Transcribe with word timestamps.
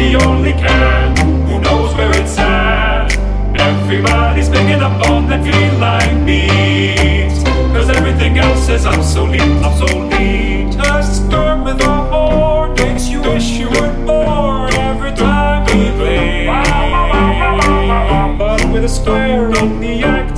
the 0.00 0.16
only 0.24 0.52
cat 0.52 1.18
who 1.46 1.60
knows 1.60 1.94
where 1.94 2.10
it's 2.20 2.38
at. 2.38 3.12
Everybody's 3.60 4.48
picking 4.48 4.80
up 4.80 4.96
on 5.10 5.28
that 5.28 5.42
feline 5.44 6.24
beat. 6.24 7.36
Cause 7.74 7.90
everything 7.90 8.38
else 8.38 8.68
is 8.70 8.86
obsolete, 8.86 9.42
obsolete. 9.62 10.74
A 10.78 11.02
storm 11.02 11.64
with 11.64 11.80
a 11.82 11.96
horn 12.10 12.72
makes 12.76 13.08
you 13.08 13.20
wish 13.20 13.50
you 13.60 13.68
were 13.68 13.92
born 14.06 14.72
every 14.74 15.12
time 15.12 15.64
we 15.66 15.90
play. 15.98 16.46
But 18.38 18.64
with 18.72 18.84
a 18.84 18.88
square 18.88 19.50
on 19.60 19.80
the 19.80 20.02
act, 20.02 20.29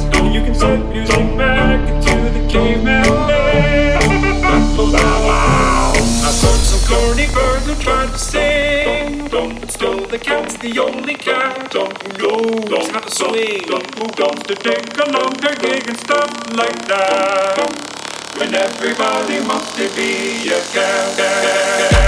the 10.13 10.19
cat's 10.19 10.59
the 10.59 10.79
only 10.79 11.15
cat 11.15 11.71
don't 11.71 11.97
who 12.21 12.69
knows 12.69 12.89
how 12.91 13.01
to 13.01 13.11
swing. 13.11 13.65
Who 13.97 14.05
wants 14.21 14.43
to 14.43 14.55
take 14.55 14.95
a 14.99 15.11
longer 15.11 15.55
gig 15.57 15.89
and 15.89 15.97
stuff 15.97 16.31
like 16.53 16.87
that. 16.89 17.57
When 18.37 18.55
everybody 18.55 19.41
wants 19.49 19.75
to 19.77 19.89
be 19.97 20.53
a 20.53 20.61
cat. 20.77 21.17
When 21.17 22.03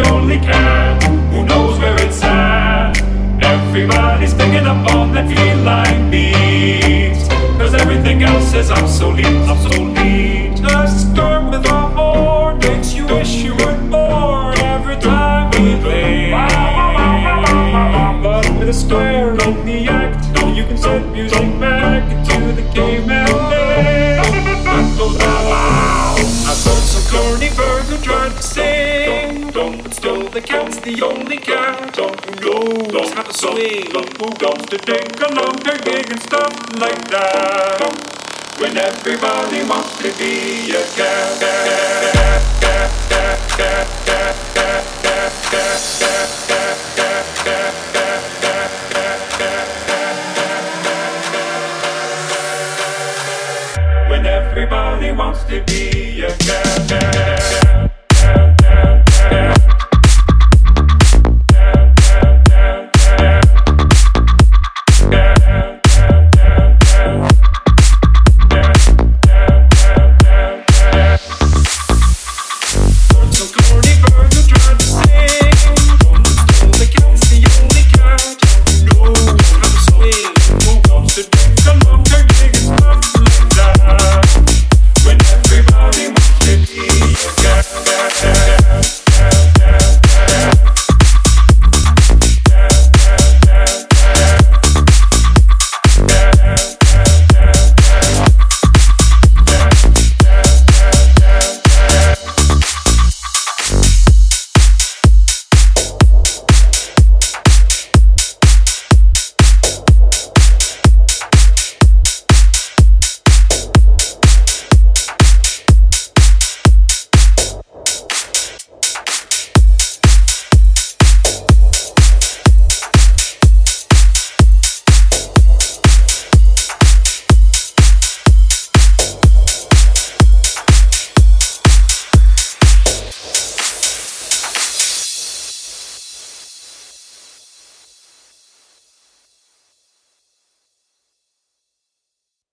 only 0.00 0.38
cat 0.38 1.02
who 1.32 1.44
knows 1.44 1.78
where 1.78 1.94
it's 2.00 2.22
at. 2.22 3.00
Everybody's 3.42 4.34
picking 4.34 4.66
up 4.66 4.94
on 4.94 5.12
that 5.14 5.28
feline 5.28 6.10
beat 6.10 7.18
because 7.52 7.74
everything 7.74 8.22
else 8.22 8.54
is 8.54 8.70
obsolete, 8.70 9.26
obsolete. 9.48 10.47
The 30.98 31.06
only 31.06 31.36
cat 31.36 31.96
who 31.96 32.92
knows 32.92 33.12
how 33.12 33.22
to 33.22 33.32
swing. 33.32 33.86
Who 33.92 34.26
wants 34.42 34.66
to 34.66 34.78
take 34.78 35.20
a 35.20 35.32
longer 35.32 35.78
gig 35.84 36.10
and 36.10 36.20
stuff 36.20 36.52
like 36.80 37.08
that. 37.10 37.78
When 38.58 38.76
everybody 38.76 39.62
wants 39.62 39.96
to 39.98 40.12
be 40.18 40.72
a 40.72 40.82
cat. 40.96 41.38
When 54.10 54.26
everybody 54.26 55.12
wants 55.12 55.44
to 55.44 55.62
be 55.62 56.22
a 56.22 56.36
cat. 56.38 57.67